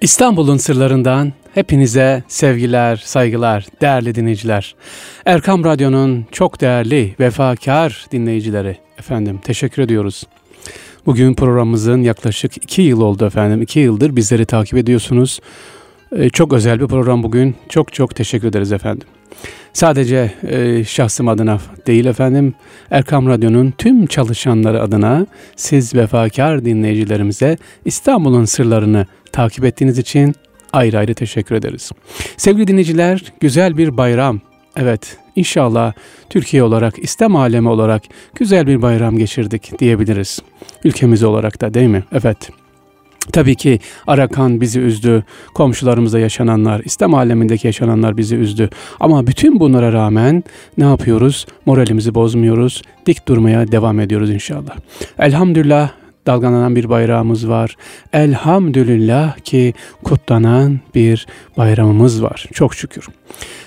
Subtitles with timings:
[0.00, 4.74] İstanbul'un sırlarından hepinize sevgiler, saygılar, değerli dinleyiciler.
[5.26, 10.24] Erkam Radyo'nun çok değerli, vefakar dinleyicileri efendim teşekkür ediyoruz.
[11.06, 13.62] Bugün programımızın yaklaşık iki yıl oldu efendim.
[13.62, 15.40] iki yıldır bizleri takip ediyorsunuz.
[16.16, 17.54] Ee, çok özel bir program bugün.
[17.68, 19.08] Çok çok teşekkür ederiz efendim.
[19.72, 22.54] Sadece e, şahsım adına değil efendim,
[22.90, 25.26] Erkam Radyo'nun tüm çalışanları adına
[25.56, 30.34] siz vefakar dinleyicilerimize İstanbul'un sırlarını takip ettiğiniz için
[30.72, 31.90] ayrı ayrı teşekkür ederiz.
[32.36, 34.40] Sevgili dinleyiciler, güzel bir bayram.
[34.76, 35.92] Evet, inşallah
[36.30, 38.02] Türkiye olarak, İslam alemi olarak
[38.34, 40.38] güzel bir bayram geçirdik diyebiliriz.
[40.84, 42.04] Ülkemiz olarak da değil mi?
[42.12, 42.50] Evet.
[43.32, 45.24] Tabii ki Arakan bizi üzdü,
[45.54, 48.70] komşularımızda yaşananlar, İslam alemindeki yaşananlar bizi üzdü.
[49.00, 50.44] Ama bütün bunlara rağmen
[50.78, 51.46] ne yapıyoruz?
[51.66, 54.76] Moralimizi bozmuyoruz, dik durmaya devam ediyoruz inşallah.
[55.18, 55.90] Elhamdülillah
[56.26, 57.76] dalgalanan bir bayrağımız var.
[58.12, 59.74] Elhamdülillah ki
[60.04, 61.26] kutlanan bir
[61.56, 62.46] bayramımız var.
[62.52, 63.08] Çok şükür.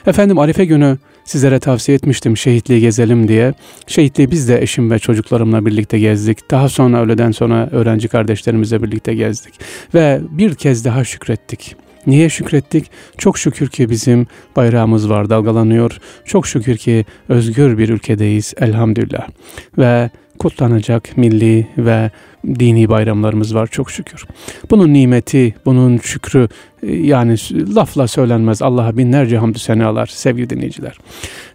[0.08, 3.54] Efendim Arife günü sizlere tavsiye etmiştim şehitliği gezelim diye.
[3.88, 6.52] Şehitliği biz de eşim ve çocuklarımla birlikte gezdik.
[6.52, 9.54] Daha sonra öğleden sonra öğrenci kardeşlerimizle birlikte gezdik.
[9.94, 11.76] Ve bir kez daha şükrettik.
[12.08, 12.92] Niye şükrettik?
[13.18, 15.98] Çok şükür ki bizim bayrağımız var, dalgalanıyor.
[16.26, 19.28] Çok şükür ki özgür bir ülkedeyiz elhamdülillah.
[19.78, 22.12] Ve kutlanacak milli ve
[22.48, 24.26] dini bayramlarımız var çok şükür.
[24.72, 26.48] Bunun nimeti, bunun şükrü
[26.84, 27.36] e, yani
[27.76, 28.62] lafla söylenmez.
[28.62, 30.98] Allah'a binlerce hamdü senalar sevgili dinleyiciler.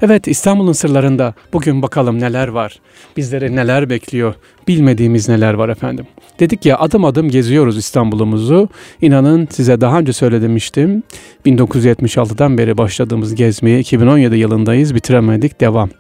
[0.03, 2.81] Evet İstanbul'un sırlarında bugün bakalım neler var.
[3.17, 4.35] Bizleri neler bekliyor.
[4.69, 6.07] Bilmediğimiz neler var efendim.
[6.41, 8.69] Dedik ya adım adım geziyoruz İstanbul'umuzu.
[9.01, 11.03] İnanın size daha önce söylemiştim.
[11.47, 15.91] 1976'dan beri başladığımız gezmeye 2017 yılındayız bitiremedik devam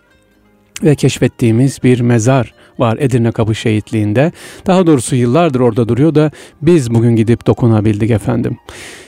[0.83, 4.33] ve keşfettiğimiz bir mezar var Edirne Kapı Şehitliği'nde.
[4.67, 6.31] Daha doğrusu yıllardır orada duruyor da
[6.63, 8.59] biz bugün gidip dokunabildik efendim.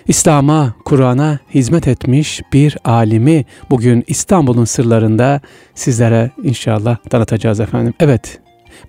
[0.08, 5.40] İslam'a, Kur'an'a hizmet etmiş bir alimi bugün İstanbul'un sırlarında
[5.74, 7.94] sizlere inşallah tanıtacağız efendim.
[8.00, 8.40] Evet,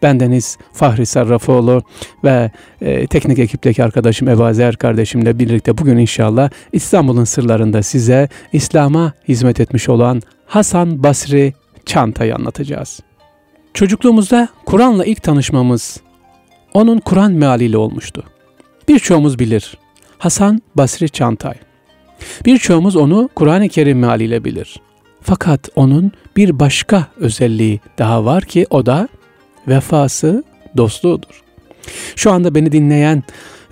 [0.03, 1.83] Bendeniz Fahri Sarrafoğlu
[2.23, 9.59] ve e, teknik ekipteki arkadaşım Ebazer kardeşimle birlikte bugün inşallah İstanbul'un sırlarında size İslam'a hizmet
[9.59, 11.53] etmiş olan Hasan Basri
[11.85, 12.99] Çanta'yı anlatacağız.
[13.73, 15.97] Çocukluğumuzda Kur'an'la ilk tanışmamız
[16.73, 18.23] onun Kur'an mealiyle olmuştu.
[18.87, 19.77] Birçoğumuz bilir.
[20.17, 21.53] Hasan Basri Çantay.
[22.45, 24.81] Birçoğumuz onu Kur'an-ı Kerim mealiyle bilir.
[25.21, 29.07] Fakat onun bir başka özelliği daha var ki o da
[29.67, 30.43] vefası,
[30.77, 31.43] dostluğudur.
[32.15, 33.23] Şu anda beni dinleyen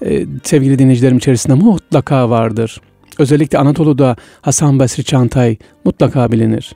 [0.05, 2.81] e, sevgili dinleyicilerim içerisinde mutlaka vardır.
[3.19, 6.75] Özellikle Anadolu'da Hasan Basri Çantay mutlaka bilinir.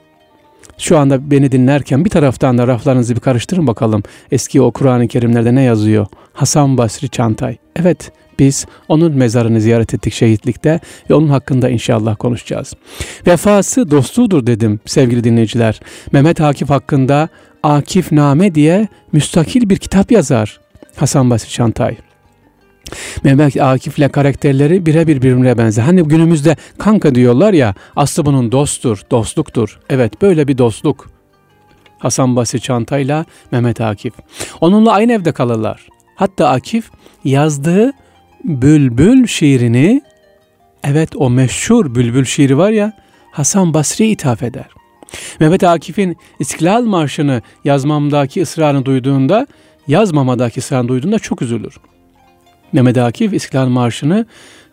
[0.78, 4.04] Şu anda beni dinlerken bir taraftan da raflarınızı bir karıştırın bakalım.
[4.32, 6.08] Eski o Kur'an-ı Kerimlerde ne yazıyor?
[6.34, 7.58] Hasan Basri Çantay.
[7.76, 10.80] Evet biz onun mezarını ziyaret ettik şehitlikte
[11.10, 12.74] ve onun hakkında inşallah konuşacağız.
[13.28, 15.80] Vefası dostluğudur dedim sevgili dinleyiciler.
[16.12, 17.30] Mehmet Akif hakkında
[17.64, 20.60] Akif Name diye müstakil bir kitap yazar
[20.96, 21.98] Hasan Basri Çantay.
[23.24, 25.84] Mehmet Akif'le karakterleri birebir birbirine benzer.
[25.84, 29.80] Hani günümüzde kanka diyorlar ya aslı bunun dosttur, dostluktur.
[29.90, 31.10] Evet böyle bir dostluk.
[32.00, 34.14] Hasan Basri Çantay'la Mehmet Akif.
[34.62, 35.88] Onunla aynı evde kalırlar.
[36.16, 36.92] Hatta Akif
[37.24, 37.92] yazdığı
[38.44, 40.02] Bülbül şiirini
[40.84, 42.94] evet o meşhur Bülbül şiiri var ya
[43.32, 44.68] Hasan Basri'ye ithaf eder.
[45.40, 49.48] Mehmet Akif'in İstiklal Marşı'nı yazmamdaki ısrarını duyduğunda
[49.88, 51.78] yazmamadaki ısrarını duyduğunda çok üzülür.
[52.74, 54.26] Mehmet Akif İstiklal Marşı'nı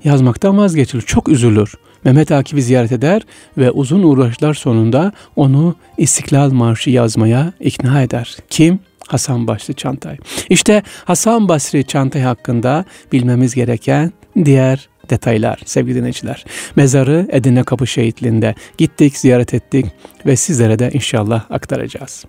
[0.04, 1.02] yazmaktan vazgeçilir.
[1.02, 1.74] Çok üzülür.
[2.04, 3.22] Mehmet Akif'i ziyaret eder
[3.58, 8.36] ve uzun uğraşlar sonunda onu İstiklal Marşı yazmaya ikna eder.
[8.50, 8.78] Kim?
[9.08, 10.16] Hasan Basri Çantay.
[10.50, 14.12] İşte Hasan Basri Çantay hakkında bilmemiz gereken
[14.44, 16.44] diğer detaylar sevgili dinleyiciler.
[16.76, 19.86] Mezarı Edirne Kapı Şehitliği'nde gittik, ziyaret ettik
[20.26, 22.24] ve sizlere de inşallah aktaracağız.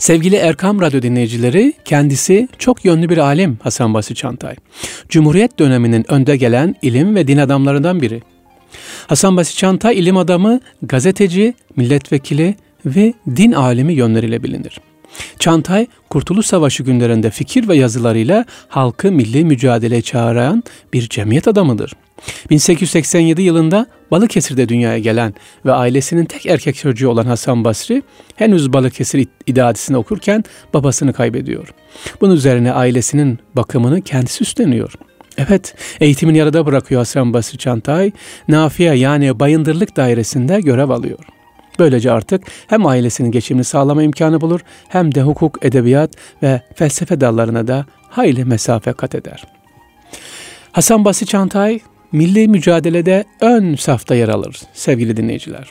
[0.00, 4.54] Sevgili Erkam Radyo dinleyicileri, kendisi çok yönlü bir alim Hasan Basri Çantay.
[5.08, 8.22] Cumhuriyet döneminin önde gelen ilim ve din adamlarından biri.
[9.06, 12.54] Hasan Basri Çantay ilim adamı, gazeteci, milletvekili
[12.86, 14.80] ve din alimi yönleriyle bilinir.
[15.38, 20.62] Çantay, Kurtuluş Savaşı günlerinde fikir ve yazılarıyla halkı milli mücadeleye çağıran
[20.92, 21.92] bir cemiyet adamıdır.
[22.50, 25.34] 1887 yılında Balıkesir'de dünyaya gelen
[25.66, 28.02] ve ailesinin tek erkek çocuğu olan Hasan Basri
[28.36, 30.44] henüz Balıkesir idadisini okurken
[30.74, 31.74] babasını kaybediyor.
[32.20, 34.92] Bunun üzerine ailesinin bakımını kendisi üstleniyor.
[35.38, 38.12] Evet, eğitimini yarıda bırakıyor Hasan Basri Çantay,
[38.48, 41.18] Nafiye yani Bayındırlık Dairesi'nde görev alıyor.
[41.78, 46.10] Böylece artık hem ailesinin geçimini sağlama imkanı bulur hem de hukuk, edebiyat
[46.42, 49.44] ve felsefe dallarına da hayli mesafe kat eder.
[50.72, 51.80] Hasan Basri Çantay
[52.12, 55.68] milli mücadelede ön safta yer alır sevgili dinleyiciler.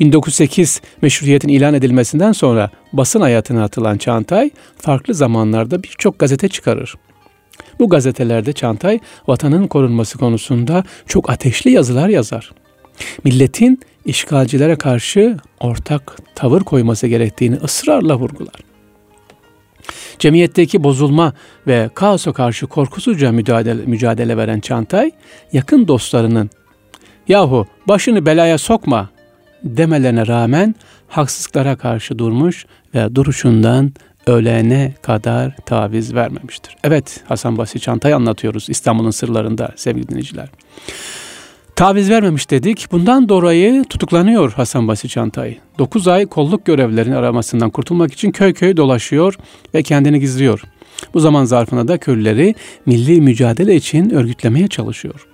[0.00, 6.94] 1908 meşruiyetin ilan edilmesinden sonra basın hayatına atılan Çağatay farklı zamanlarda birçok gazete çıkarır.
[7.78, 12.50] Bu gazetelerde Çağatay vatanın korunması konusunda çok ateşli yazılar yazar.
[13.24, 18.71] Milletin işgalcilere karşı ortak tavır koyması gerektiğini ısrarla vurgular.
[20.18, 21.32] Cemiyetteki bozulma
[21.66, 25.10] ve kaosa karşı korkusuzca mücadele, mücadele veren Çantay,
[25.52, 26.50] yakın dostlarının
[27.28, 29.10] yahu başını belaya sokma
[29.64, 30.74] demelerine rağmen
[31.08, 33.92] haksızlıklara karşı durmuş ve duruşundan
[34.26, 36.76] ölene kadar taviz vermemiştir.
[36.84, 40.48] Evet Hasan Basri Çantay anlatıyoruz İstanbul'un sırlarında sevgili dinleyiciler.
[41.82, 42.86] Taviz vermemiş dedik.
[42.92, 45.58] Bundan dolayı tutuklanıyor Hasan Basri Çantay.
[45.78, 49.38] 9 ay kolluk görevlerinin aramasından kurtulmak için köy köy dolaşıyor
[49.74, 50.62] ve kendini gizliyor.
[51.14, 52.54] Bu zaman zarfında da köylüleri
[52.86, 55.28] milli mücadele için örgütlemeye çalışıyor.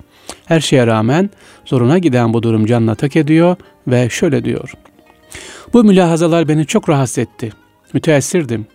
[0.44, 1.30] Her şeye rağmen
[1.64, 3.56] zoruna giden bu durum canına tak ediyor
[3.88, 4.72] ve şöyle diyor.
[5.72, 7.52] Bu mülahazalar beni çok rahatsız etti.
[7.92, 8.66] Müteessirdim.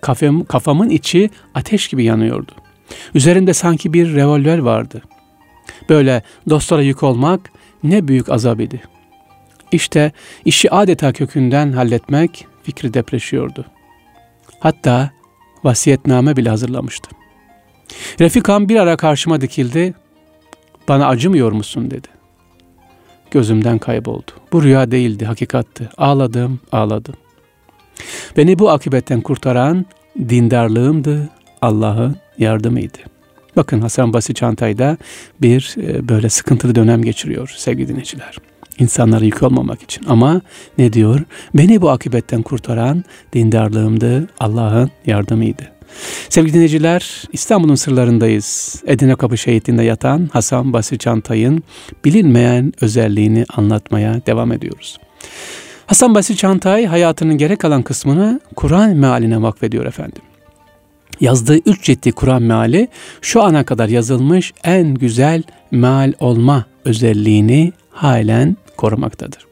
[0.00, 2.52] Kafam, kafamın içi ateş gibi yanıyordu.
[3.14, 5.02] Üzerinde sanki bir revolver vardı.
[5.88, 8.82] Böyle dostlara yük olmak ne büyük azap idi.
[9.72, 10.12] İşte
[10.44, 13.66] işi adeta kökünden halletmek fikri depreşiyordu.
[14.60, 15.10] Hatta
[15.64, 17.10] vasiyetname bile hazırlamıştı.
[18.20, 19.94] Refikam bir ara karşıma dikildi.
[20.88, 22.08] Bana acımıyor musun dedi.
[23.30, 24.30] Gözümden kayboldu.
[24.52, 25.90] Bu rüya değildi, hakikattı.
[25.96, 27.14] Ağladım, ağladım.
[28.36, 29.86] Beni bu akibetten kurtaran
[30.18, 31.30] dindarlığımdı,
[31.62, 32.98] Allah'ın yardımıydı.
[33.56, 34.96] Bakın Hasan Basri Çantay'da
[35.42, 38.36] bir e, böyle sıkıntılı dönem geçiriyor sevgili dinleyiciler.
[38.78, 40.04] İnsanlara yük olmamak için.
[40.06, 40.40] Ama
[40.78, 41.20] ne diyor?
[41.54, 45.62] Beni bu akibetten kurtaran dindarlığımdı, Allah'ın yardımıydı.
[46.28, 48.82] Sevgili dinleyiciler, İstanbul'un sırlarındayız.
[48.86, 51.62] Edirne Kapı şehitliğinde yatan Hasan Basri Çantay'ın
[52.04, 54.98] bilinmeyen özelliğini anlatmaya devam ediyoruz.
[55.86, 60.22] Hasan Basri Çantay hayatının gerek kalan kısmını Kur'an mealine vakfediyor efendim.
[61.20, 62.88] Yazdığı üç ciddi Kur'an meali
[63.20, 69.46] şu ana kadar yazılmış en güzel meal olma özelliğini halen korumaktadır.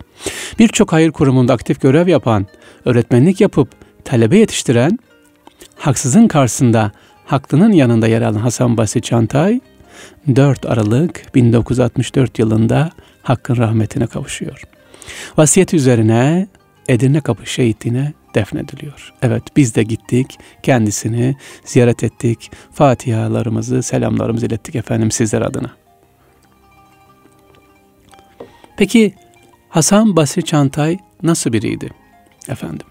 [0.58, 2.46] Birçok hayır kurumunda aktif görev yapan,
[2.84, 3.68] öğretmenlik yapıp
[4.04, 4.98] talebe yetiştiren,
[5.76, 6.92] haksızın karşısında
[7.24, 9.60] haklının yanında yer alan Hasan Basri Çantay,
[10.36, 12.90] 4 Aralık 1964 yılında
[13.22, 14.62] Hakkın rahmetine kavuşuyor.
[15.36, 16.46] Vasiyet üzerine
[16.90, 19.14] Edirne Kapı şehitliğine defnediliyor.
[19.22, 25.70] Evet biz de gittik, kendisini ziyaret ettik, fatihalarımızı, selamlarımızı ilettik efendim sizler adına.
[28.76, 29.14] Peki
[29.68, 31.90] Hasan Basri Çantay nasıl biriydi?
[32.48, 32.86] Efendim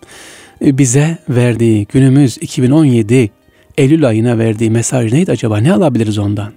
[0.65, 3.31] e, bize verdiği günümüz 2017
[3.77, 5.57] Eylül ayına verdiği mesaj neydi acaba?
[5.57, 6.53] Ne alabiliriz ondan?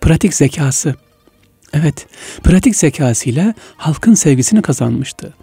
[0.00, 0.94] Pratik zekası,
[1.72, 2.06] Evet,
[2.42, 5.34] pratik zekasıyla halkın sevgisini kazanmıştı.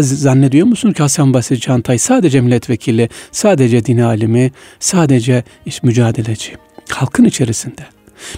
[0.00, 6.56] Zannediyor musun ki Hasan Basri Çantay sadece milletvekili, sadece din alimi, sadece iş mücadeleci.
[6.88, 7.86] Halkın içerisinde.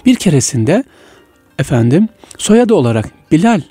[0.05, 0.83] Bir keresinde
[1.59, 3.61] efendim soyadı olarak Bilal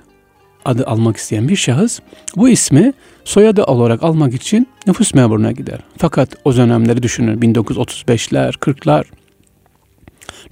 [0.65, 2.01] adı almak isteyen bir şahıs
[2.37, 2.93] bu ismi
[3.25, 5.79] soyadı olarak almak için nüfus memuruna gider.
[5.99, 9.05] Fakat o dönemleri düşünün 1935'ler, 40'lar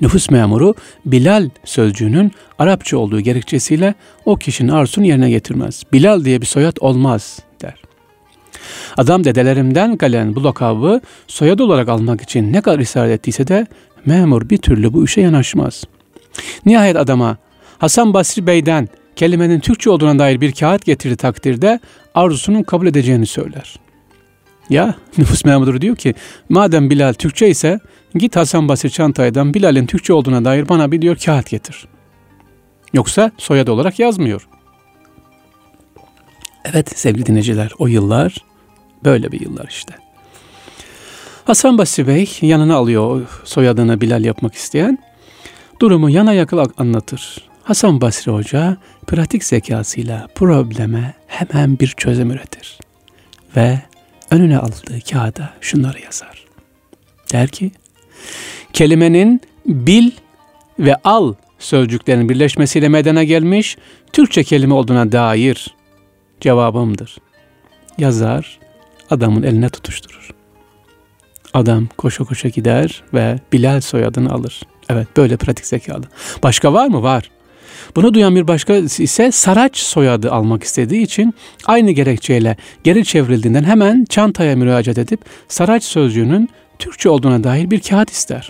[0.01, 0.75] Nüfus memuru
[1.05, 3.95] Bilal sözcüğünün Arapça olduğu gerekçesiyle
[4.25, 5.83] o kişinin arzusunu yerine getirmez.
[5.93, 7.83] Bilal diye bir soyad olmaz der.
[8.97, 13.67] Adam dedelerimden gelen bu lakabı soyad olarak almak için ne kadar ısrar ettiyse de
[14.07, 15.85] memur bir türlü bu işe yanaşmaz.
[16.67, 17.37] Nihayet adama
[17.79, 21.81] Hasan Basri Bey'den kelimenin Türkçe olduğuna dair bir kağıt getirdi takdirde
[22.15, 23.77] arzusunun kabul edeceğini söyler.
[24.71, 26.15] Ya nüfus memuru diyor ki
[26.49, 27.81] madem Bilal Türkçe ise
[28.15, 31.87] git Hasan Basri Çantay'dan Bilal'in Türkçe olduğuna dair bana bir diyor kağıt getir.
[32.93, 34.49] Yoksa soyadı olarak yazmıyor.
[36.65, 38.37] Evet sevgili dinleyiciler o yıllar
[39.05, 39.95] böyle bir yıllar işte.
[41.45, 44.99] Hasan Basri Bey yanına alıyor soyadını Bilal yapmak isteyen.
[45.81, 47.49] Durumu yana yakıl anlatır.
[47.63, 48.77] Hasan Basri Hoca
[49.07, 52.79] pratik zekasıyla probleme hemen bir çözüm üretir.
[53.57, 53.81] Ve
[54.31, 56.45] önüne aldığı kağıda şunları yazar.
[57.33, 57.73] Der ki,
[58.73, 60.11] kelimenin bil
[60.79, 63.77] ve al sözcüklerin birleşmesiyle medene gelmiş
[64.13, 65.75] Türkçe kelime olduğuna dair
[66.41, 67.19] cevabımdır.
[67.99, 68.59] Yazar,
[69.11, 70.31] adamın eline tutuşturur.
[71.55, 74.63] Adam koşa koşa gider ve Bilal soyadını alır.
[74.89, 76.05] Evet böyle pratik zekalı.
[76.43, 77.03] Başka var mı?
[77.03, 77.31] Var.
[77.97, 81.35] Bunu duyan bir başka ise Saraç soyadı almak istediği için
[81.67, 86.49] aynı gerekçeyle geri çevrildiğinden hemen çantaya müracaat edip Saraç sözcüğünün
[86.83, 88.49] Türkçe olduğuna dair bir kağıt ister.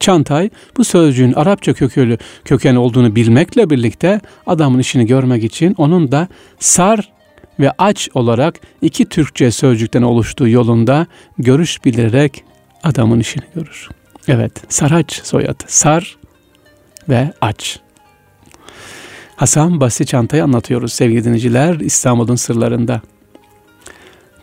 [0.00, 6.28] Çantay bu sözcüğün Arapça kökülü köken olduğunu bilmekle birlikte adamın işini görmek için onun da
[6.58, 7.12] sar
[7.60, 11.06] ve aç olarak iki Türkçe sözcükten oluştuğu yolunda
[11.38, 12.44] görüş bilerek
[12.82, 13.88] adamın işini görür.
[14.28, 15.64] Evet, Saraç soyadı.
[15.66, 16.16] Sar
[17.08, 17.80] ve aç.
[19.36, 23.00] Hasan Basri Çantay'ı anlatıyoruz sevgili dinleyiciler İstanbul'un sırlarında.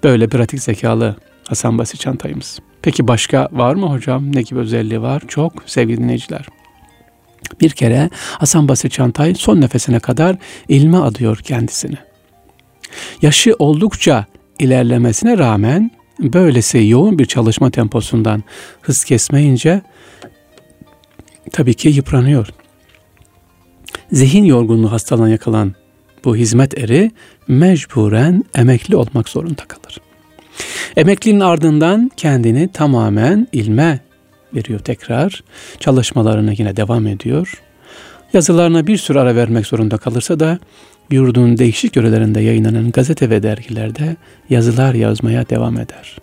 [0.03, 1.15] Böyle pratik zekalı
[1.47, 2.59] Hasan Basri Çantay'ımız.
[2.81, 4.35] Peki başka var mı hocam?
[4.35, 5.23] Ne gibi özelliği var?
[5.27, 6.45] Çok sevgili dinleyiciler.
[7.61, 11.97] Bir kere Hasan Basri Çantay son nefesine kadar ilme adıyor kendisini.
[13.21, 14.25] Yaşı oldukça
[14.59, 18.43] ilerlemesine rağmen böylesi yoğun bir çalışma temposundan
[18.81, 19.81] hız kesmeyince
[21.51, 22.47] tabii ki yıpranıyor.
[24.11, 25.75] Zihin yorgunluğu hastalığına yakalan
[26.25, 27.11] bu hizmet eri
[27.47, 30.08] mecburen emekli olmak zorunda kalır.
[30.97, 33.99] Emeklinin ardından kendini tamamen ilme
[34.55, 35.43] veriyor tekrar.
[35.79, 37.61] Çalışmalarına yine devam ediyor.
[38.33, 40.59] Yazılarına bir sürü ara vermek zorunda kalırsa da
[41.11, 44.15] yurdun değişik yörelerinde yayınlanan gazete ve dergilerde
[44.49, 46.17] yazılar yazmaya devam eder.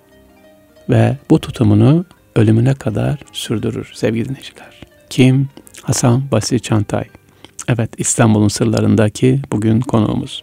[0.90, 2.04] Ve bu tutumunu
[2.36, 4.80] ölümüne kadar sürdürür sevgili dinleyiciler.
[5.10, 5.48] Kim?
[5.82, 7.04] Hasan Basri Çantay.
[7.68, 10.42] Evet İstanbul'un sırlarındaki bugün konuğumuz.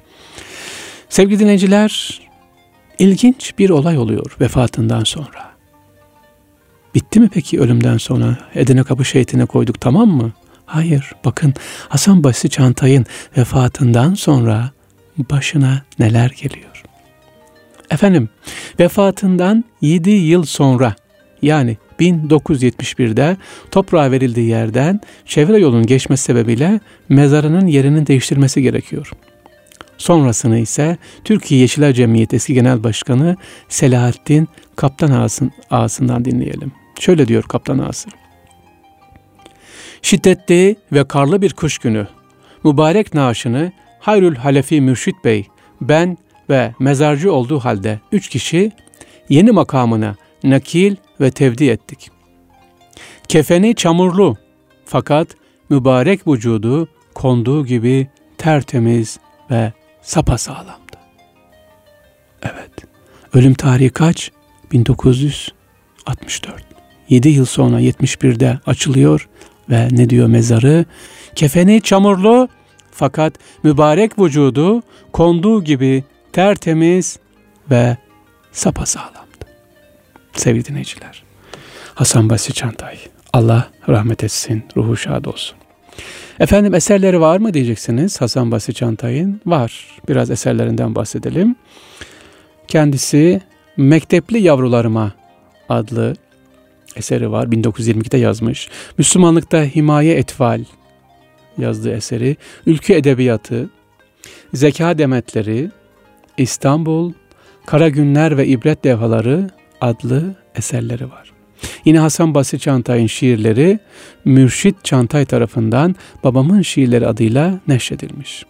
[1.10, 2.22] Sevgili dinleyiciler,
[3.00, 5.54] ilginç bir olay oluyor vefatından sonra.
[6.96, 8.38] Bitti mi peki ölümden sonra?
[8.56, 10.32] Edirne Kapı şehitine koyduk tamam mı?
[10.66, 11.54] Hayır, bakın
[11.90, 13.06] Hasan Basri Çantay'ın
[13.38, 14.72] vefatından sonra
[15.18, 16.84] başına neler geliyor.
[17.92, 18.30] Efendim,
[18.80, 20.96] vefatından 7 yıl sonra
[21.42, 23.38] yani 1971'de
[23.72, 29.12] toprağa verildiği yerden çevre yolun geçmesi sebebiyle mezarının yerinin değiştirmesi gerekiyor.
[29.98, 33.38] Sonrasını ise Türkiye Yeşiller Cemiyeti eski genel başkanı
[33.70, 36.72] Selahattin Kaptan Ağasın, ağasından dinleyelim.
[37.00, 38.10] Şöyle diyor Kaptan Ağası.
[40.02, 42.08] Şiddetli ve karlı bir kış günü
[42.64, 45.48] mübarek naaşını Hayrül Halefi Mürşit Bey,
[45.82, 46.18] ben
[46.50, 48.72] ve mezarcı olduğu halde üç kişi
[49.30, 52.12] yeni makamına nakil ve tevdi ettik.
[53.28, 54.38] Kefeni çamurlu
[54.86, 55.28] fakat
[55.70, 58.08] mübarek vücudu konduğu gibi
[58.38, 59.20] tertemiz
[59.52, 59.74] ve
[60.04, 60.98] sapasağlamdı.
[62.44, 62.72] Evet.
[63.34, 64.32] Ölüm tarihi kaç?
[64.72, 66.64] 1964.
[67.10, 69.30] 7 yıl sonra 71'de açılıyor
[69.70, 70.86] ve ne diyor mezarı?
[71.36, 72.50] Kefeni çamurlu
[72.92, 73.34] fakat
[73.64, 77.20] mübarek vücudu konduğu gibi tertemiz
[77.72, 77.98] ve
[78.52, 79.24] sapasağlamdı.
[80.34, 81.24] Sevgili dinleyiciler.
[81.96, 82.98] Hasan Basri Çantay.
[83.34, 85.58] Allah rahmet etsin, ruhu şad olsun.
[86.40, 89.42] Efendim eserleri var mı diyeceksiniz Hasan Basri Çantay'ın?
[89.46, 89.88] Var.
[90.10, 91.56] Biraz eserlerinden bahsedelim.
[92.68, 93.42] Kendisi
[93.78, 95.12] Mektepli Yavrularıma
[95.70, 96.16] adlı
[96.96, 97.48] eseri var.
[97.48, 98.70] 1922'de yazmış.
[98.98, 100.64] Müslümanlıkta Himaye Etval
[101.58, 102.38] yazdığı eseri.
[102.66, 103.70] Ülkü Edebiyatı,
[104.54, 105.72] Zeka Demetleri,
[106.38, 107.14] İstanbul,
[107.66, 109.50] Kara Günler ve İbret Devhaları
[109.82, 111.33] adlı eserleri var.
[111.86, 113.80] Yine Hasan Basri Çantay'ın şiirleri
[114.26, 118.46] Mürşit Çantay tarafından Babamın Şiirleri adıyla neşredilmiş.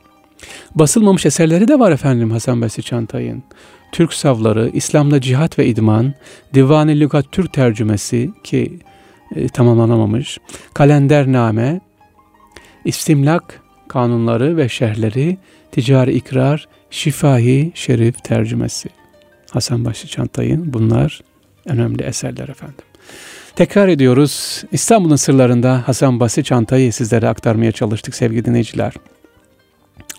[0.76, 3.44] Basılmamış eserleri de var efendim Hasan Basri Çantay'ın.
[3.92, 6.14] Türk Savları, İslam'da Cihat ve İdman,
[6.54, 8.80] Divan-ı Lügat Türk tercümesi ki
[9.36, 10.38] e, tamamlanamamış,
[10.74, 11.82] Kalendername,
[12.86, 15.38] İstimlak kanunları ve şerhleri,
[15.72, 18.90] Ticari İkrar, Şifahi Şerif tercümesi.
[19.52, 21.22] Hasan Basri Çantay'ın bunlar
[21.66, 22.86] önemli eserler efendim.
[23.56, 24.64] Tekrar ediyoruz.
[24.72, 28.94] İstanbul'un sırlarında Hasan Basri Çantay'ı sizlere aktarmaya çalıştık sevgili dinleyiciler.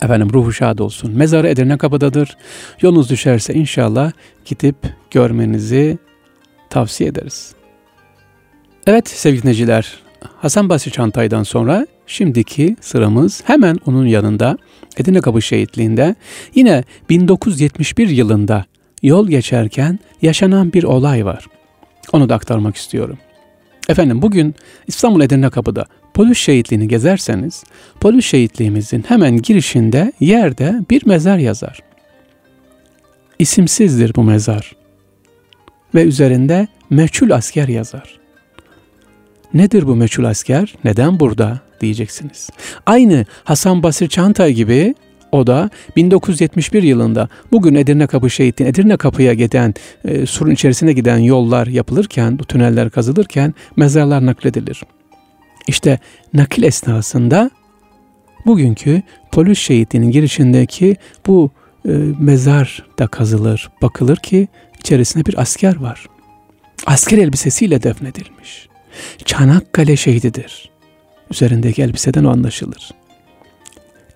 [0.03, 1.11] Efendim ruhu şad olsun.
[1.11, 2.37] Mezarı Edirne kapıdadır.
[2.81, 4.11] Yolunuz düşerse inşallah
[4.45, 4.75] gidip
[5.11, 5.97] görmenizi
[6.69, 7.53] tavsiye ederiz.
[8.87, 9.99] Evet sevgili dinleyiciler,
[10.37, 14.57] Hasan Basri Çantay'dan sonra şimdiki sıramız hemen onun yanında
[14.97, 16.15] Edirne Kapı Şehitliği'nde
[16.55, 18.65] yine 1971 yılında
[19.03, 21.45] yol geçerken yaşanan bir olay var.
[22.15, 23.17] Onu da aktarmak istiyorum.
[23.89, 24.55] Efendim bugün
[24.87, 27.63] İstanbul Edirne Kapı'da polis şehitliğini gezerseniz
[27.99, 31.79] polis şehitliğimizin hemen girişinde yerde bir mezar yazar.
[33.39, 34.75] İsimsizdir bu mezar.
[35.95, 38.19] Ve üzerinde meçhul asker yazar.
[39.53, 40.75] Nedir bu meçhul asker?
[40.83, 42.49] Neden burada diyeceksiniz.
[42.85, 44.95] Aynı Hasan Basri Çantay gibi
[45.31, 49.73] o da 1971 yılında bugün Edirne Kapı Şehitliği, Edirne Kapı'ya giden,
[50.05, 54.83] e, surun içerisine giden yollar yapılırken, bu tüneller kazılırken mezarlar nakledilir.
[55.67, 55.99] İşte
[56.33, 57.51] nakil esnasında
[58.45, 59.01] bugünkü
[59.31, 60.95] polis şehitliğinin girişindeki
[61.27, 61.51] bu
[61.85, 63.69] e, mezar da kazılır.
[63.81, 64.47] Bakılır ki
[64.79, 66.05] içerisinde bir asker var.
[66.85, 68.69] Asker elbisesiyle defnedilmiş.
[69.25, 70.69] Çanakkale şehididir.
[71.31, 72.91] Üzerindeki elbiseden o anlaşılır.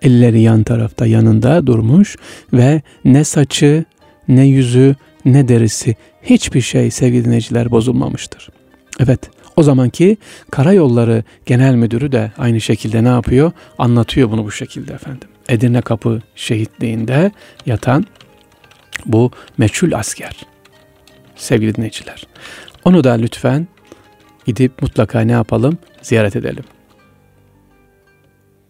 [0.02, 2.16] Elleri yan tarafta yanında durmuş
[2.52, 3.84] ve ne saçı,
[4.28, 8.48] ne yüzü, ne derisi hiçbir şey sevgili dinleyiciler bozulmamıştır.
[9.00, 9.20] Evet
[9.56, 10.16] o zamanki
[10.50, 13.52] Karayolları Genel Müdürü de aynı şekilde ne yapıyor?
[13.78, 15.28] Anlatıyor bunu bu şekilde efendim.
[15.48, 17.30] Edirne Kapı şehitliğinde
[17.66, 18.06] yatan
[19.06, 20.36] bu meçhul asker.
[21.36, 22.26] Sevgili dinleyiciler.
[22.84, 23.68] Onu da lütfen
[24.46, 25.78] gidip mutlaka ne yapalım?
[26.02, 26.64] Ziyaret edelim.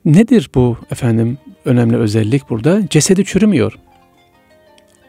[0.04, 2.88] Nedir bu efendim önemli özellik burada?
[2.90, 3.78] Cesedi çürümüyor.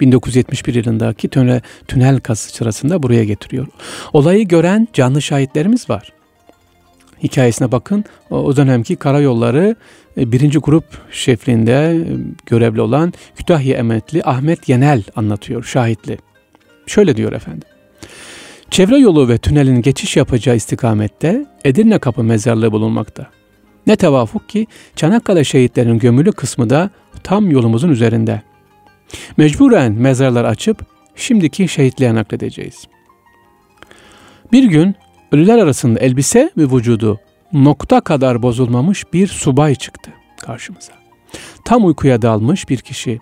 [0.02, 3.68] 1971 yılındaki tünel, tünel kazı sırasında buraya getiriyor.
[4.14, 6.14] Olayı gören canlı şahitlerimiz var.
[7.24, 8.06] Hikayesine bakın.
[8.30, 9.76] O, o dönemki karayolları
[10.18, 12.04] e, birinci grup şefliğinde e,
[12.46, 16.18] görevli olan Kütahya emetli Ahmet Yenel anlatıyor şahitli.
[16.88, 17.70] Şöyle diyor efendim.
[18.72, 23.41] Çevre yolu ve tünelin geçiş yapacağı istikamette Edirne Kapı mezarlığı bulunmakta.
[23.88, 26.90] Ne tevafuk ki Çanakkale şehitlerinin gömülü kısmı da
[27.24, 28.42] tam yolumuzun üzerinde.
[29.38, 30.86] Mecburen mezarlar açıp
[31.16, 32.88] şimdiki şehitliğe nakledeceğiz.
[34.52, 34.96] Bir gün
[35.32, 37.20] ölüler arasında elbise ve vücudu
[37.54, 40.12] nokta kadar bozulmamış bir subay çıktı
[40.42, 40.94] karşımıza.
[41.66, 43.20] Tam uykuya dalmış bir kişi.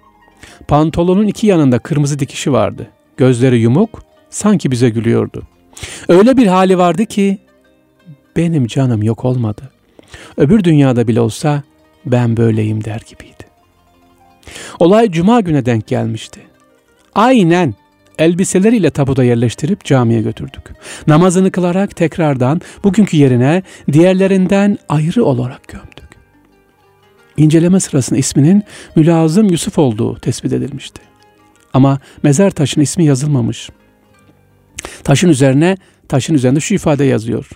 [0.67, 2.87] Pantolonun iki yanında kırmızı dikişi vardı.
[3.17, 5.43] Gözleri yumuk, sanki bize gülüyordu.
[6.07, 7.37] Öyle bir hali vardı ki
[8.35, 9.71] benim canım yok olmadı.
[10.39, 11.63] Öbür dünyada bile olsa
[12.05, 13.43] ben böyleyim der gibiydi.
[14.79, 16.39] Olay cuma güne denk gelmişti.
[17.15, 17.73] Aynen
[18.19, 20.63] elbiseleriyle tabuda yerleştirip camiye götürdük.
[21.07, 26.09] Namazını kılarak tekrardan bugünkü yerine diğerlerinden ayrı olarak gömdük.
[27.37, 28.63] İnceleme sırasında isminin
[28.95, 31.01] Mülazım Yusuf olduğu tespit edilmişti.
[31.73, 33.69] Ama mezar taşının ismi yazılmamış.
[35.03, 35.77] Taşın üzerine
[36.07, 37.49] taşın üzerinde şu ifade yazıyor.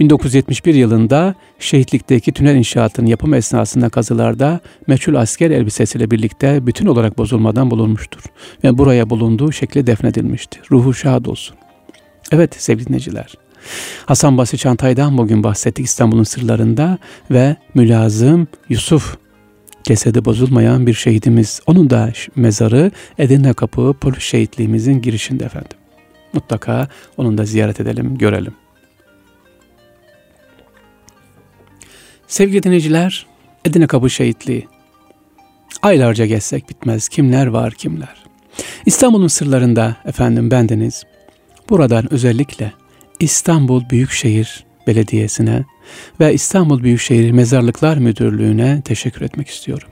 [0.00, 7.70] 1971 yılında şehitlikteki tünel inşaatının yapım esnasında kazılarda meçhul asker elbisesiyle birlikte bütün olarak bozulmadan
[7.70, 8.22] bulunmuştur.
[8.64, 10.62] Ve buraya bulunduğu şekilde defnedilmiştir.
[10.70, 11.56] Ruhu şad olsun.
[12.32, 13.34] Evet sevgili dinleyiciler.
[14.06, 16.98] Hasan Basri Çantay'dan bugün bahsettik İstanbul'un sırlarında
[17.30, 19.16] ve mülazım Yusuf
[19.84, 21.60] cesedi bozulmayan bir şehidimiz.
[21.66, 25.78] Onun da mezarı Edirne Kapı polis şehitliğimizin girişinde efendim.
[26.32, 28.54] Mutlaka onun da ziyaret edelim, görelim.
[32.28, 33.26] Sevgili dinleyiciler,
[33.64, 34.68] Edirne Kapı Şehitliği.
[35.82, 37.08] Aylarca gezsek bitmez.
[37.08, 38.24] Kimler var kimler.
[38.86, 41.04] İstanbul'un sırlarında efendim bendeniz.
[41.68, 42.72] Buradan özellikle
[43.20, 45.64] İstanbul Büyükşehir Belediyesi'ne
[46.20, 49.88] ve İstanbul Büyükşehir Mezarlıklar Müdürlüğü'ne teşekkür etmek istiyorum.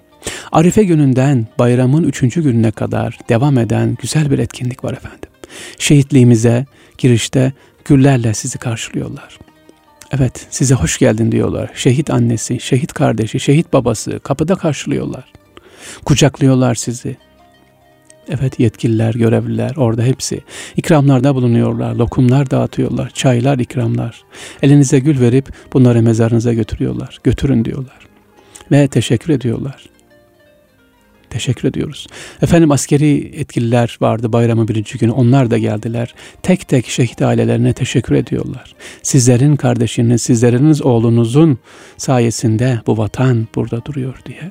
[0.52, 5.30] Arife gününden bayramın üçüncü gününe kadar devam eden güzel bir etkinlik var efendim.
[5.78, 6.66] Şehitliğimize
[6.98, 7.52] girişte
[7.84, 9.38] güllerle sizi karşılıyorlar.
[10.12, 11.70] Evet size hoş geldin diyorlar.
[11.74, 15.32] Şehit annesi, şehit kardeşi, şehit babası kapıda karşılıyorlar.
[16.04, 17.16] Kucaklıyorlar sizi.
[18.28, 20.40] Evet yetkililer, görevliler orada hepsi.
[20.76, 24.24] İkramlarda bulunuyorlar, lokumlar dağıtıyorlar, çaylar, ikramlar.
[24.62, 27.18] Elinize gül verip bunları mezarınıza götürüyorlar.
[27.24, 27.98] Götürün diyorlar.
[28.70, 29.95] Ve teşekkür ediyorlar.
[31.30, 32.06] Teşekkür ediyoruz.
[32.42, 35.12] Efendim askeri etkililer vardı bayramın birinci günü.
[35.12, 36.14] Onlar da geldiler.
[36.42, 38.74] Tek tek şehit ailelerine teşekkür ediyorlar.
[39.02, 41.58] Sizlerin kardeşiniz, sizleriniz oğlunuzun
[41.96, 44.50] sayesinde bu vatan burada duruyor diye.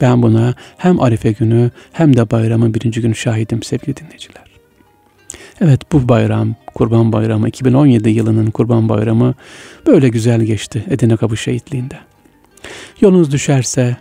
[0.00, 4.42] Ben buna hem Arife günü hem de bayramın birinci günü şahidim sevgili dinleyiciler.
[5.60, 9.34] Evet bu bayram, Kurban Bayramı, 2017 yılının Kurban Bayramı
[9.86, 11.98] böyle güzel geçti Edirne Kapı Şehitliği'nde.
[13.00, 13.96] Yolunuz düşerse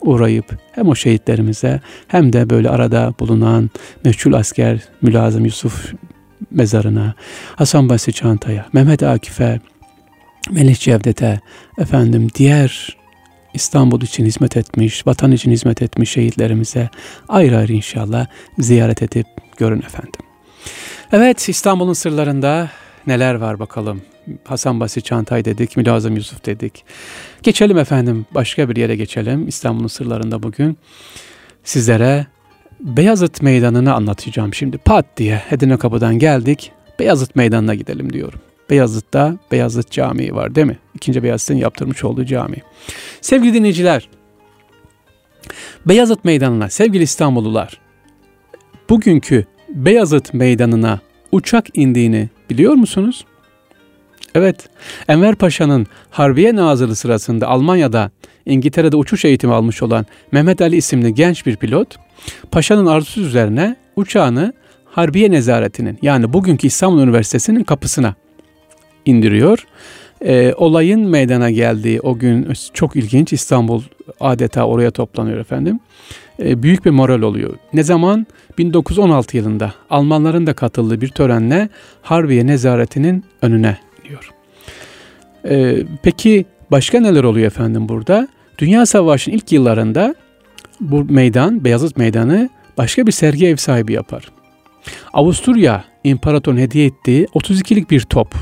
[0.00, 3.70] uğrayıp hem o şehitlerimize hem de böyle arada bulunan
[4.04, 5.92] meşhur asker Mülazım Yusuf
[6.50, 7.14] mezarına,
[7.56, 9.60] Hasan Basri Çanta'ya, Mehmet Akif'e,
[10.50, 11.40] Melih Cevdet'e,
[11.78, 12.96] efendim diğer
[13.54, 16.88] İstanbul için hizmet etmiş, vatan için hizmet etmiş şehitlerimize
[17.28, 18.26] ayrı ayrı inşallah
[18.58, 20.20] ziyaret edip görün efendim.
[21.12, 22.70] Evet İstanbul'un sırlarında
[23.06, 24.02] neler var bakalım.
[24.44, 26.84] Hasan Basri Çantay dedik, Mülazım Yusuf dedik.
[27.42, 29.48] Geçelim efendim, başka bir yere geçelim.
[29.48, 30.78] İstanbul'un sırlarında bugün
[31.64, 32.26] sizlere
[32.80, 34.78] Beyazıt Meydanı'nı anlatacağım şimdi.
[34.78, 38.40] Pat diye Edirne Kapı'dan geldik, Beyazıt Meydanı'na gidelim diyorum.
[38.70, 40.78] Beyazıt'ta Beyazıt Camii var değil mi?
[40.94, 42.56] İkinci Beyazıt'ın yaptırmış olduğu cami.
[43.20, 44.08] Sevgili dinleyiciler,
[45.86, 47.80] Beyazıt Meydanı'na sevgili İstanbullular,
[48.90, 51.00] bugünkü Beyazıt Meydanı'na
[51.32, 53.24] uçak indiğini biliyor musunuz?
[54.34, 54.68] Evet,
[55.08, 58.10] Enver Paşa'nın Harbiye Nazırı sırasında Almanya'da
[58.46, 61.96] İngiltere'de uçuş eğitimi almış olan Mehmet Ali isimli genç bir pilot,
[62.50, 64.52] Paşa'nın arzusu üzerine uçağını
[64.84, 68.14] Harbiye Nezaretinin yani bugünkü İstanbul Üniversitesi'nin kapısına
[69.04, 69.66] indiriyor.
[70.24, 73.82] E, olayın meydana geldiği o gün çok ilginç İstanbul
[74.20, 75.80] adeta oraya toplanıyor efendim.
[76.42, 77.54] E, büyük bir moral oluyor.
[77.72, 78.26] Ne zaman?
[78.58, 81.68] 1916 yılında Almanların da katıldığı bir törenle
[82.02, 84.30] Harbiye Nezaretinin önüne diyor.
[85.48, 88.28] E, peki başka neler oluyor efendim burada?
[88.58, 90.14] Dünya Savaşı'nın ilk yıllarında
[90.80, 94.32] bu meydan, Beyazıt Meydanı başka bir sergi ev sahibi yapar.
[95.12, 98.34] Avusturya İmparatorun hediye ettiği 32'lik bir top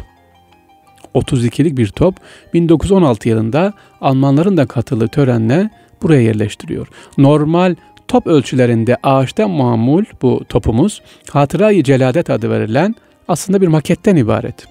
[1.15, 2.15] 32'lik bir top
[2.55, 5.71] 1916 yılında Almanların da katıldığı törenle
[6.05, 6.89] buraya yerleştiriyor.
[7.19, 7.75] Normal
[8.09, 12.95] top ölçülerinde ağaçtan mamul bu topumuz Hatırayı Celadet adı verilen
[13.29, 14.67] aslında bir maketten ibaret.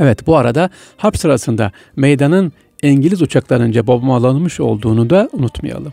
[0.00, 5.92] Evet bu arada harp sırasında meydanın İngiliz uçaklarınca bombalanmış olduğunu da unutmayalım.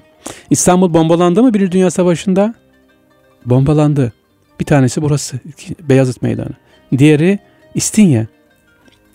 [0.50, 2.54] İstanbul bombalandı mı Birinci Dünya Savaşı'nda?
[3.46, 4.14] Bombalandı.
[4.60, 5.40] Bir tanesi burası
[5.82, 6.52] Beyazıt Meydanı.
[6.98, 7.40] Diğeri
[7.76, 8.28] İstinye.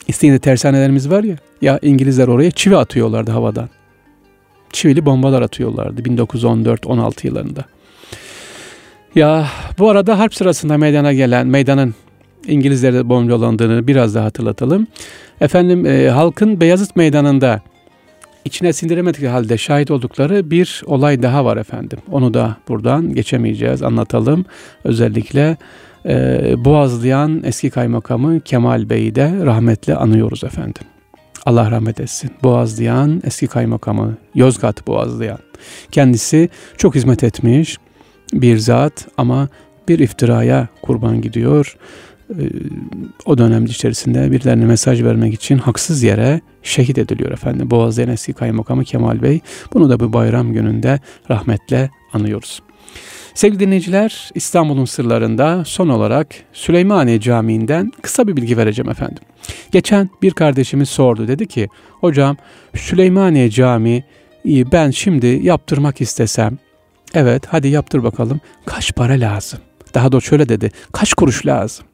[0.09, 1.37] İstinye'de tersanelerimiz var ya.
[1.63, 3.69] Ya İngilizler oraya çivi atıyorlardı havadan.
[4.73, 7.65] Çivili bombalar atıyorlardı 1914-16 yıllarında.
[9.15, 9.47] Ya
[9.79, 11.95] bu arada harp sırasında meydana gelen, meydanın
[12.47, 14.87] İngilizlerde bombalandığını biraz daha hatırlatalım.
[15.41, 17.61] Efendim e, halkın Beyazıt Meydanı'nda
[18.45, 21.99] içine sindiremedik halde şahit oldukları bir olay daha var efendim.
[22.13, 24.45] Onu da buradan geçemeyeceğiz, anlatalım.
[24.85, 25.57] Özellikle
[26.07, 30.83] e, Boğazlayan eski kaymakamı Kemal Bey'i de rahmetle anıyoruz efendim.
[31.47, 32.31] Allah rahmet etsin.
[32.43, 35.39] Boğazlayan eski kaymakamı Yozgat Boğazlayan.
[35.91, 37.79] Kendisi çok hizmet etmiş
[38.33, 39.49] bir zat ama
[39.89, 41.77] bir iftiraya kurban gidiyor.
[42.31, 42.43] Ee,
[43.27, 47.71] o dönem içerisinde birilerine mesaj vermek için haksız yere şehit ediliyor efendim.
[47.71, 49.41] Boğaziyen eski kaymakamı Kemal Bey.
[49.73, 51.01] Bunu da bu bayram gününde
[51.31, 52.63] rahmetle anıyoruz.
[53.35, 59.23] Sevgili dinleyiciler, İstanbul'un sırlarında son olarak Süleymaniye Camii'nden kısa bir bilgi vereceğim efendim.
[59.71, 61.29] Geçen bir kardeşimiz sordu.
[61.29, 61.69] Dedi ki,
[62.01, 62.37] hocam
[62.77, 64.05] Süleymaniye Camii
[64.47, 66.59] ben şimdi yaptırmak istesem,
[67.15, 69.61] evet hadi yaptır bakalım, kaç para lazım?
[69.95, 71.87] Daha doğrusu şöyle dedi, kaç kuruş lazım?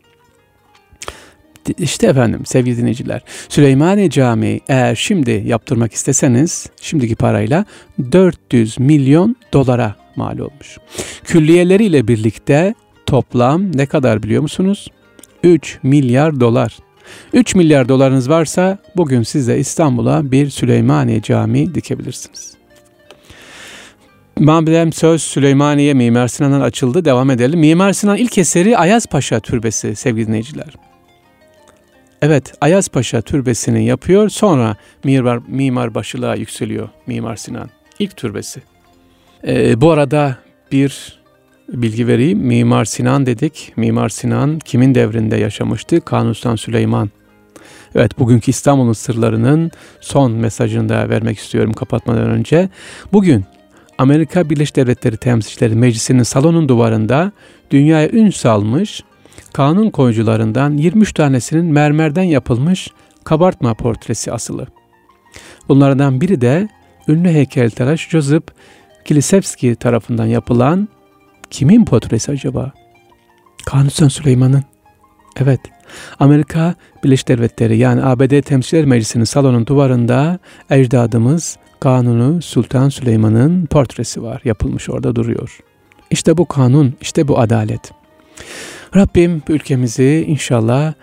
[1.78, 7.64] İşte efendim sevgili dinleyiciler Süleymaniye Camii eğer şimdi yaptırmak isteseniz şimdiki parayla
[8.12, 10.78] 400 milyon dolara mal olmuş.
[11.24, 12.74] Külliyeleriyle birlikte
[13.06, 14.88] toplam ne kadar biliyor musunuz?
[15.42, 16.76] 3 milyar dolar.
[17.32, 22.56] 3 milyar dolarınız varsa bugün siz de İstanbul'a bir Süleymaniye Camii dikebilirsiniz.
[24.38, 27.60] Madem söz Süleymaniye Mimar Sinan'dan açıldı devam edelim.
[27.60, 30.74] Mimar Sinan ilk eseri Ayaz Paşa Türbesi sevgili dinleyiciler.
[32.22, 37.70] Evet Ayaz Paşa türbesini yapıyor sonra mimar, mimar başılığa yükseliyor Mimar Sinan.
[37.98, 38.62] İlk türbesi.
[39.46, 40.36] Ee, bu arada
[40.72, 41.18] bir
[41.68, 42.38] bilgi vereyim.
[42.38, 43.72] Mimar Sinan dedik.
[43.76, 46.00] Mimar Sinan kimin devrinde yaşamıştı?
[46.00, 47.10] Kanuni Süleyman.
[47.94, 52.68] Evet bugünkü İstanbul'un sırlarının son mesajını da vermek istiyorum kapatmadan önce.
[53.12, 53.44] Bugün
[53.98, 57.32] Amerika Birleşik Devletleri Temsilcileri Meclisi'nin salonun duvarında
[57.70, 59.02] dünyaya ün salmış
[59.52, 62.88] kanun koyucularından 23 tanesinin mermerden yapılmış
[63.24, 64.66] kabartma portresi asılı.
[65.68, 66.68] Bunlardan biri de
[67.08, 68.46] ünlü heykeltıraş Joseph
[69.06, 70.88] Kilisevski tarafından yapılan
[71.50, 72.72] kimin portresi acaba?
[73.66, 74.64] Kanuni Süleyman'ın.
[75.40, 75.60] Evet.
[76.18, 80.38] Amerika Birleşik Devletleri yani ABD Temsilciler Meclisi'nin salonun duvarında
[80.70, 84.40] ecdadımız Kanunu Sultan Süleyman'ın portresi var.
[84.44, 85.58] Yapılmış orada duruyor.
[86.10, 87.92] İşte bu kanun, işte bu adalet.
[88.96, 90.94] Rabbim ülkemizi inşallah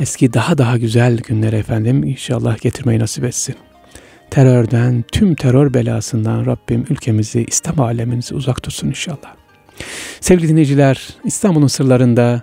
[0.00, 3.54] eski daha daha güzel günlere efendim inşallah getirmeyi nasip etsin.
[4.30, 9.34] Terörden, tüm terör belasından Rabbim ülkemizi, İslam alemimizi uzak tutsun inşallah.
[10.20, 12.42] Sevgili dinleyiciler, İstanbul'un sırlarında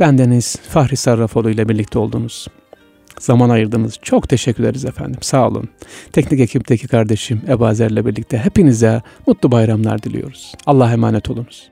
[0.00, 2.48] bendeniz Fahri Sarrafoğlu ile birlikte oldunuz.
[3.20, 3.98] Zaman ayırdınız.
[4.02, 5.18] Çok teşekkür ederiz efendim.
[5.22, 5.68] Sağ olun.
[6.12, 10.54] Teknik ekipteki kardeşim Ebu Azer'le birlikte hepinize mutlu bayramlar diliyoruz.
[10.66, 11.70] Allah'a emanet olunuz.